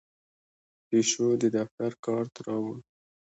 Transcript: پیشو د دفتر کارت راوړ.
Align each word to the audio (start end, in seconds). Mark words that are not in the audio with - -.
پیشو 0.87 1.27
د 1.41 1.43
دفتر 1.57 1.91
کارت 2.05 2.33
راوړ. 2.45 2.75